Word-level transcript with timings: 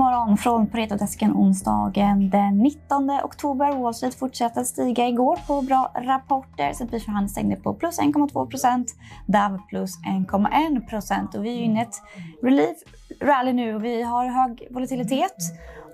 morgon 0.00 0.36
från 0.36 0.66
Paretodesken 0.66 1.32
onsdagen 1.32 2.30
den 2.30 2.58
19 2.58 3.10
oktober. 3.10 3.72
Wall 3.72 3.94
Street 3.94 4.14
fortsatte 4.14 4.64
stiga 4.64 5.08
igår 5.08 5.38
på 5.46 5.62
bra 5.62 5.92
rapporter. 5.96 6.70
S&P 6.70 7.00
för 7.00 7.12
handel 7.12 7.30
stängde 7.30 7.56
på 7.56 7.74
plus 7.74 8.00
1,2 8.00 8.50
procent, 8.50 8.94
plus 9.68 9.98
1,1 10.30 10.88
procent. 10.88 11.34
Och 11.34 11.44
vi 11.44 11.58
är 11.58 11.62
inne 11.62 11.80
i 11.80 11.82
ett 11.82 11.94
relief 12.42 12.76
rally 13.20 13.52
nu 13.52 13.74
och 13.74 13.84
vi 13.84 14.02
har 14.02 14.26
hög 14.26 14.68
volatilitet 14.70 15.36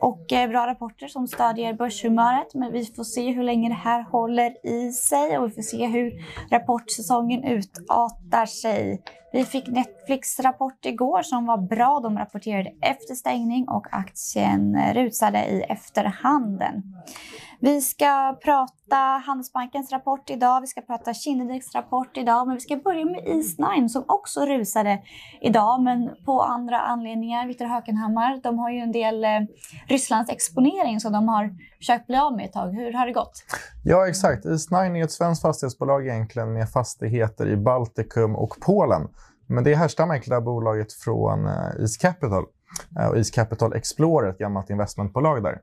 och 0.00 0.32
eh, 0.32 0.48
bra 0.48 0.66
rapporter 0.66 1.08
som 1.08 1.28
stödjer 1.28 1.74
börshumöret. 1.74 2.54
Men 2.54 2.72
vi 2.72 2.86
får 2.86 3.04
se 3.04 3.30
hur 3.30 3.42
länge 3.42 3.68
det 3.68 3.74
här 3.74 4.02
håller 4.02 4.66
i 4.66 4.92
sig 4.92 5.38
och 5.38 5.48
vi 5.48 5.54
får 5.54 5.62
se 5.62 5.86
hur 5.86 6.12
rapportsäsongen 6.50 7.44
utartar 7.44 8.46
sig. 8.46 9.02
Vi 9.32 9.44
fick 9.44 9.66
Netflix 9.66 10.40
rapport 10.40 10.86
igår 10.86 11.22
som 11.22 11.46
var 11.46 11.58
bra. 11.58 12.00
De 12.00 12.18
rapporterade 12.18 12.72
efter 12.82 13.14
stängning 13.14 13.68
och 13.68 13.86
aktien 13.90 14.76
rusade 14.94 15.44
i 15.44 15.62
efterhanden. 15.62 16.82
Vi 17.60 17.80
ska 17.80 18.38
prata 18.44 18.96
Handelsbankens 19.26 19.92
rapport 19.92 20.30
idag, 20.30 20.60
vi 20.60 20.66
ska 20.66 20.80
prata 20.80 21.14
Kinneviks 21.14 21.74
rapport 21.74 22.16
idag, 22.16 22.46
men 22.46 22.56
vi 22.56 22.60
ska 22.60 22.76
börja 22.76 23.04
med 23.04 23.22
Eastnine 23.26 23.88
som 23.88 24.04
också 24.08 24.46
rusade 24.46 25.02
idag, 25.40 25.82
men 25.82 26.10
på 26.24 26.42
andra 26.42 26.80
anledningar. 26.80 27.46
Viktor 27.46 27.64
Hökenhammar, 27.64 28.40
de 28.42 28.58
har 28.58 28.70
ju 28.70 28.78
en 28.78 28.92
del 28.92 29.24
eh, 29.24 29.30
Rysslands 29.88 30.30
exponering 30.30 31.00
som 31.00 31.12
de 31.12 31.28
har 31.28 31.50
försökt 31.78 32.06
bli 32.06 32.16
av 32.16 32.36
med 32.36 32.44
ett 32.44 32.52
tag. 32.52 32.72
Hur 32.72 32.92
har 32.92 33.06
det 33.06 33.12
gått? 33.12 33.44
Ja, 33.84 34.08
exakt. 34.08 34.46
Eastnine 34.46 35.00
är 35.00 35.04
ett 35.04 35.12
svenskt 35.12 35.42
fastighetsbolag 35.42 36.06
egentligen 36.06 36.52
med 36.52 36.70
fastigheter 36.70 37.46
i 37.48 37.56
Baltikum 37.56 38.36
och 38.36 38.56
Polen. 38.60 39.08
Men 39.46 39.64
det 39.64 39.74
härstammar 39.74 40.14
egentligen 40.14 40.44
bolaget 40.44 40.92
från 40.92 41.46
eh, 41.46 41.80
East 41.80 42.00
Capital 42.00 42.44
eh, 43.00 43.06
och 43.06 43.16
East 43.16 43.34
Capital 43.34 43.72
Explorer, 43.72 44.30
ett 44.30 44.38
gammalt 44.38 44.70
investmentbolag 44.70 45.42
där. 45.42 45.58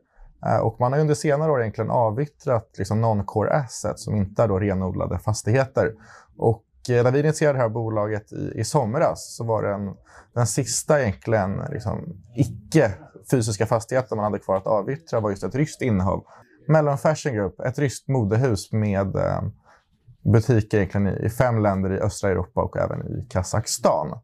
Eh, 0.46 0.58
och 0.58 0.80
man 0.80 0.94
har 0.94 1.00
under 1.00 1.16
senare 1.16 1.52
år 1.52 1.62
egentligen 1.62 1.92
avyttrat 1.92 2.70
liksom 2.78 3.06
non-core 3.06 3.50
assets 3.50 4.04
som 4.04 4.16
inte 4.16 4.44
är 4.44 4.48
då 4.48 4.60
renodlade 4.60 5.20
fastigheter. 5.20 5.94
Och 6.38 6.66
eh, 6.90 7.04
när 7.04 7.12
vi 7.12 7.20
initierade 7.20 7.58
det 7.58 7.62
här 7.62 7.70
bolaget 7.70 8.34
i, 8.34 8.52
i 8.56 8.64
somras 8.64 9.36
så 9.36 9.44
var 9.44 9.64
det 9.64 9.74
en, 9.74 9.94
den 10.34 10.48
sista 10.48 11.02
egentligen 11.02 11.62
liksom, 11.70 12.22
icke 12.36 12.92
fysiska 13.32 13.66
fastigheten 13.66 14.16
man 14.16 14.24
hade 14.24 14.40
kvar 14.40 14.58
att 14.58 14.68
avyttra 14.68 15.20
var 15.20 15.30
just 15.30 15.44
ett 15.44 15.56
ryskt 15.56 15.82
innehav. 15.82 16.24
Mellon 16.68 16.98
Fashion 16.98 17.34
Group, 17.34 17.60
ett 17.60 17.80
ryskt 17.80 18.08
modehus 18.08 18.72
med 18.72 19.16
eh, 19.16 19.42
butiker 20.24 20.78
egentligen 20.78 21.08
i 21.08 21.30
fem 21.30 21.60
länder 21.60 21.94
i 21.94 22.00
östra 22.00 22.30
Europa 22.30 22.62
och 22.62 22.78
även 22.78 23.08
i 23.08 23.28
Kazakstan. 23.30 24.20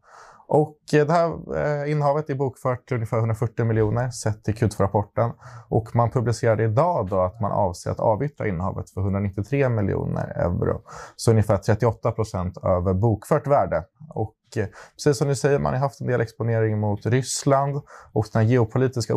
Och 0.52 0.78
eh, 0.92 1.06
det 1.06 1.12
här 1.12 1.56
eh, 1.56 1.90
innehavet 1.90 2.30
är 2.30 2.34
bokfört 2.34 2.86
till 2.88 2.94
ungefär 2.94 3.18
140 3.18 3.64
miljoner 3.64 4.10
sett 4.10 4.44
till 4.44 4.54
Q2-rapporten. 4.54 5.32
Och 5.68 5.96
man 5.96 6.10
publicerade 6.10 6.64
idag 6.64 7.08
då 7.10 7.20
att 7.20 7.40
man 7.40 7.52
avser 7.52 7.90
att 7.90 8.00
avyttra 8.00 8.48
innehavet 8.48 8.90
för 8.90 9.00
193 9.00 9.68
miljoner 9.68 10.32
euro. 10.36 10.82
Så 11.16 11.30
ungefär 11.30 11.56
38 11.56 12.12
procent 12.12 12.58
över 12.64 12.94
bokfört 12.94 13.46
värde. 13.46 13.84
Och 14.08 14.36
eh, 14.56 14.66
precis 14.94 15.18
som 15.18 15.28
ni 15.28 15.36
säger, 15.36 15.58
man 15.58 15.72
har 15.72 15.80
haft 15.80 16.00
en 16.00 16.06
del 16.06 16.20
exponering 16.20 16.78
mot 16.78 17.06
Ryssland 17.06 17.80
och 18.12 18.26
den 18.32 18.48
geopolitiska 18.48 19.14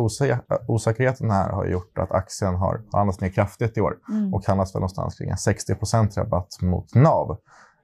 osäkerheten 0.68 1.30
här 1.30 1.52
har 1.52 1.66
gjort 1.66 1.98
att 1.98 2.12
aktien 2.12 2.54
har 2.54 2.82
handlats 2.92 3.20
ner 3.20 3.28
kraftigt 3.28 3.78
i 3.78 3.80
år 3.80 3.96
mm. 4.10 4.34
och 4.34 4.46
handlas 4.46 4.74
väl 4.74 4.80
någonstans 4.80 5.18
kring 5.18 5.30
en 5.30 5.36
60% 5.36 6.16
rabatt 6.16 6.62
mot 6.62 6.94
NAV. 6.94 7.36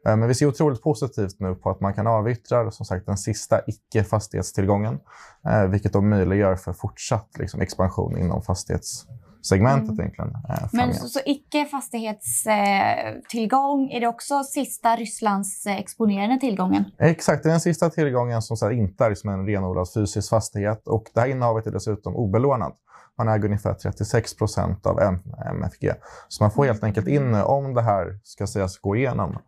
Eh, 0.06 0.16
men 0.16 0.28
vi 0.28 0.34
ser 0.34 0.46
otroligt 0.46 0.82
positivt 0.82 1.40
nu 1.40 1.54
på 1.54 1.70
att 1.70 1.80
man 1.80 1.94
kan 1.94 2.06
avyttra 2.06 2.70
som 2.70 2.86
sagt, 2.86 3.06
den 3.06 3.16
sista 3.16 3.60
icke-fastighetstillgången, 3.66 4.98
eh, 5.48 5.64
vilket 5.64 5.92
då 5.92 6.00
möjliggör 6.00 6.56
för 6.56 6.72
fortsatt 6.72 7.28
liksom, 7.38 7.60
expansion 7.60 8.18
inom 8.18 8.42
fastighetssegmentet. 8.42 9.90
Mm. 9.90 10.00
Egentligen, 10.00 10.30
eh, 10.48 10.68
Men 10.72 10.94
så, 10.94 11.08
så 11.08 11.20
icke-fastighetstillgång, 11.26 13.90
är 13.90 14.00
det 14.00 14.06
också 14.06 14.44
sista 14.44 14.96
Rysslands 14.96 15.66
exponerande 15.66 16.40
tillgången? 16.40 16.84
Exakt, 16.98 17.42
det 17.42 17.48
är 17.48 17.50
den 17.50 17.60
sista 17.60 17.90
tillgången 17.90 18.42
som 18.42 18.56
så 18.56 18.66
här, 18.66 18.72
inte 18.72 19.04
är 19.04 19.08
liksom 19.08 19.30
en 19.30 19.46
renodlad 19.46 19.92
fysisk 19.94 20.30
fastighet. 20.30 20.88
Och 20.88 21.04
det 21.14 21.20
här 21.20 21.28
innehavet 21.28 21.66
är 21.66 21.70
dessutom 21.70 22.16
obelånat. 22.16 22.76
Man 23.18 23.28
äger 23.28 23.44
ungefär 23.44 23.74
36 23.74 24.36
procent 24.36 24.86
av 24.86 25.00
MFG. 25.50 25.92
Så 26.28 26.44
man 26.44 26.50
får 26.50 26.64
helt 26.64 26.84
enkelt 26.84 27.08
in, 27.08 27.34
om 27.34 27.74
det 27.74 27.82
här 27.82 28.18
ska 28.22 28.46
sägas 28.46 28.78
gå 28.78 28.96
igenom, 28.96 29.38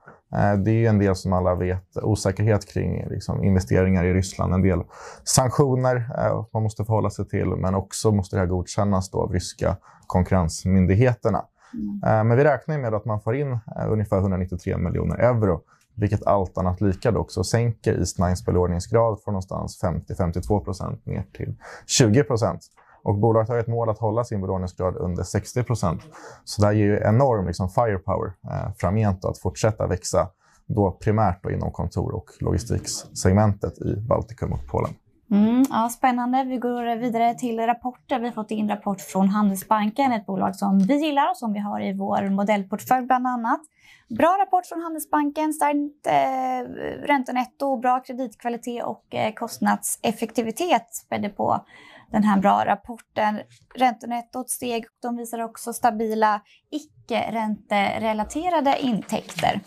det 0.64 0.70
är 0.70 0.88
en 0.88 0.98
del 0.98 1.16
som 1.16 1.32
alla 1.32 1.54
vet, 1.54 1.96
osäkerhet 1.96 2.68
kring 2.72 3.08
liksom, 3.08 3.44
investeringar 3.44 4.04
i 4.04 4.12
Ryssland. 4.12 4.54
En 4.54 4.62
del 4.62 4.82
sanktioner 5.24 5.96
eh, 6.18 6.44
man 6.52 6.62
måste 6.62 6.84
förhålla 6.84 7.10
sig 7.10 7.28
till, 7.28 7.46
men 7.46 7.74
också 7.74 8.12
måste 8.12 8.36
det 8.36 8.40
här 8.40 8.46
godkännas 8.46 9.10
då 9.10 9.22
av 9.22 9.32
ryska 9.32 9.76
konkurrensmyndigheterna. 10.06 11.44
Mm. 11.74 12.00
Eh, 12.04 12.24
men 12.24 12.36
vi 12.36 12.44
räknar 12.44 12.78
med 12.78 12.94
att 12.94 13.04
man 13.04 13.20
får 13.20 13.36
in 13.36 13.58
ungefär 13.88 14.18
193 14.18 14.76
miljoner 14.76 15.16
euro, 15.16 15.60
vilket 15.94 16.26
allt 16.26 16.58
annat 16.58 16.80
lika 16.80 17.10
då 17.10 17.20
också 17.20 17.44
sänker 17.44 17.98
Eastnines 17.98 18.46
belåningsgrad 18.46 19.20
från 19.24 19.32
någonstans 19.32 19.82
50-52 19.82 20.64
procent 20.64 21.06
ner 21.06 21.24
till 21.32 21.54
20 21.86 22.24
procent. 22.24 22.60
Och 23.04 23.18
bolaget 23.18 23.48
har 23.48 23.58
ett 23.58 23.68
mål 23.68 23.88
att 23.88 23.98
hålla 23.98 24.24
sin 24.24 24.40
belåningsgrad 24.40 24.96
under 24.96 25.22
60% 25.22 26.00
Så 26.44 26.62
det 26.62 26.74
ger 26.74 26.84
ju 26.84 27.00
enorm 27.04 27.46
liksom, 27.46 27.68
firepower 27.68 28.32
eh, 28.50 28.72
framgent 28.78 29.24
att 29.24 29.38
fortsätta 29.38 29.86
växa 29.86 30.28
då 30.66 30.90
primärt 30.90 31.42
då 31.42 31.50
inom 31.50 31.72
kontor 31.72 32.14
och 32.14 32.30
logistiksegmentet 32.40 33.78
i 33.78 33.96
Baltikum 33.96 34.52
och 34.52 34.66
Polen. 34.70 34.90
Mm, 35.30 35.64
ja, 35.70 35.88
spännande. 35.88 36.44
Vi 36.44 36.56
går 36.56 36.96
vidare 36.96 37.34
till 37.34 37.60
rapporter. 37.60 38.18
Vi 38.18 38.26
har 38.26 38.32
fått 38.32 38.50
in 38.50 38.68
rapport 38.68 39.00
från 39.00 39.28
Handelsbanken, 39.28 40.12
ett 40.12 40.26
bolag 40.26 40.56
som 40.56 40.78
vi 40.78 40.94
gillar 41.06 41.30
och 41.30 41.36
som 41.36 41.52
vi 41.52 41.58
har 41.58 41.80
i 41.80 41.92
vår 41.92 42.30
modellportfölj 42.30 43.06
bland 43.06 43.26
annat. 43.26 43.60
Bra 44.08 44.36
rapport 44.40 44.66
från 44.66 44.82
Handelsbanken, 44.82 45.52
starkt 45.52 46.06
eh, 46.06 46.70
räntenetto, 47.06 47.76
bra 47.76 48.00
kreditkvalitet 48.00 48.84
och 48.84 49.14
eh, 49.14 49.32
kostnadseffektivitet 49.34 50.94
spädde 50.94 51.28
på 51.28 51.64
den 52.12 52.24
här 52.24 52.40
bra 52.40 52.64
rapporten. 52.66 53.40
Räntenettot 53.74 54.50
steg 54.50 54.84
och 54.84 54.98
de 55.02 55.16
visar 55.16 55.38
också 55.38 55.72
stabila 55.72 56.40
icke-ränterelaterade 56.70 58.76
intäkter. 58.80 59.60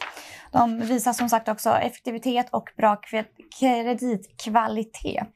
De 0.51 0.79
visar 0.79 1.13
som 1.13 1.29
sagt 1.29 1.47
också 1.47 1.69
effektivitet 1.69 2.49
och 2.51 2.69
bra 2.77 2.97
kreditkvalitet. 3.59 5.27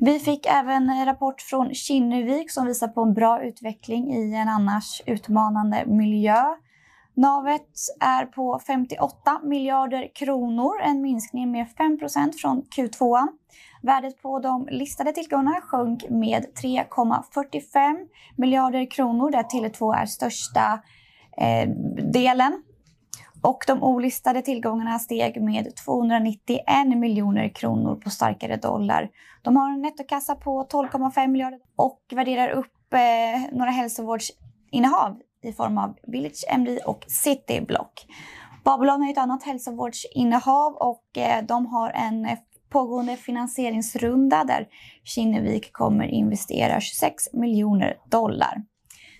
Vi 0.00 0.18
fick 0.18 0.46
även 0.46 0.90
en 0.90 1.06
rapport 1.06 1.40
från 1.40 1.74
Kinnevik 1.74 2.50
som 2.50 2.66
visar 2.66 2.88
på 2.88 3.02
en 3.02 3.14
bra 3.14 3.42
utveckling 3.42 4.14
i 4.14 4.34
en 4.34 4.48
annars 4.48 5.02
utmanande 5.06 5.84
miljö. 5.86 6.44
Navet 7.14 7.68
är 8.00 8.26
på 8.26 8.60
58 8.66 9.40
miljarder 9.44 10.10
kronor, 10.14 10.80
en 10.82 11.02
minskning 11.02 11.50
med 11.50 11.66
5% 11.66 12.32
från 12.32 12.62
Q2. 12.62 13.28
Värdet 13.82 14.22
på 14.22 14.38
de 14.38 14.68
listade 14.70 15.12
tillgångarna 15.12 15.60
sjönk 15.60 16.04
med 16.10 16.46
3,45 16.62 18.06
miljarder 18.36 18.90
kronor 18.90 19.30
där 19.30 19.42
Tele2 19.42 19.96
är 19.96 20.06
största 20.06 20.80
eh, 21.36 21.68
delen. 22.12 22.62
Och 23.42 23.64
de 23.66 23.82
olistade 23.82 24.42
tillgångarna 24.42 24.98
steg 24.98 25.42
med 25.42 25.76
291 25.76 26.64
miljoner 26.96 27.48
kronor 27.48 27.96
på 27.96 28.10
starkare 28.10 28.56
dollar. 28.56 29.10
De 29.42 29.56
har 29.56 29.70
en 29.70 29.82
nettokassa 29.82 30.34
på 30.34 30.66
12,5 30.72 31.26
miljarder 31.26 31.60
och 31.76 32.00
värderar 32.12 32.48
upp 32.48 32.94
eh, 32.94 33.56
några 33.56 33.70
hälsovårdsinnehav 33.70 35.18
i 35.42 35.52
form 35.52 35.78
av 35.78 35.96
Village 36.02 36.44
MD 36.48 36.78
och 36.86 37.04
City 37.08 37.60
Block. 37.60 38.06
Babylon 38.64 39.02
är 39.02 39.10
ett 39.10 39.18
annat 39.18 39.42
hälsovårdsinnehav 39.42 40.72
och 40.72 41.18
eh, 41.18 41.44
de 41.44 41.66
har 41.66 41.90
en 41.90 42.24
eh, 42.24 42.38
pågående 42.70 43.16
finansieringsrunda 43.16 44.44
där 44.44 44.68
Kinnevik 45.04 45.72
kommer 45.72 46.04
investera 46.04 46.80
26 46.80 47.32
miljoner 47.32 47.96
dollar. 48.10 48.62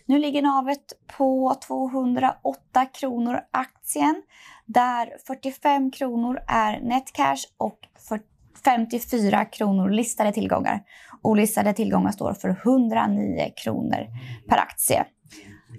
Nu 0.06 0.18
ligger 0.18 0.42
navet 0.42 0.92
på 1.16 1.54
208 1.66 2.86
kronor 2.92 3.40
aktien 3.50 4.22
där 4.66 5.16
45 5.26 5.90
kronor 5.90 6.38
är 6.48 6.80
NetCash 6.80 7.44
och 7.56 7.78
54 8.64 9.44
kronor 9.44 9.90
listade 9.90 10.32
tillgångar. 10.32 10.82
Olistade 11.22 11.72
tillgångar 11.72 12.12
står 12.12 12.34
för 12.34 12.48
109 12.48 13.52
kronor 13.56 14.06
per 14.48 14.58
aktie. 14.58 15.04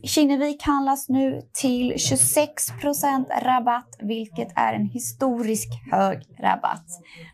Kinnevik 0.03 0.63
handlas 0.63 1.09
nu 1.09 1.41
till 1.53 1.93
26% 1.93 3.25
rabatt, 3.41 3.97
vilket 3.99 4.47
är 4.55 4.73
en 4.73 4.85
historisk 4.85 5.67
hög 5.91 6.23
rabatt. 6.39 6.85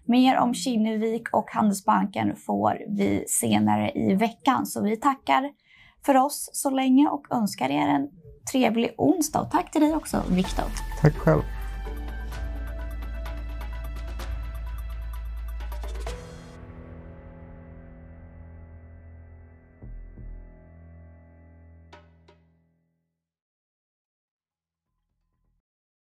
Mer 0.05 0.37
om 0.37 0.53
Kinnevik 0.53 1.33
och 1.33 1.51
Handelsbanken 1.51 2.35
får 2.35 2.81
vi 2.87 3.25
senare 3.27 3.91
i 3.91 4.15
veckan. 4.15 4.65
Så 4.65 4.83
vi 4.83 4.97
tackar 4.97 5.51
för 6.05 6.17
oss 6.17 6.49
så 6.53 6.69
länge 6.69 7.07
och 7.07 7.27
önskar 7.31 7.69
er 7.69 7.87
en 7.87 8.07
trevlig 8.51 8.93
onsdag. 8.97 9.41
Och 9.41 9.51
tack 9.51 9.71
till 9.71 9.81
dig 9.81 9.95
också, 9.95 10.23
Viktor. 10.29 10.65
Tack 11.01 11.15
själv. 11.15 11.58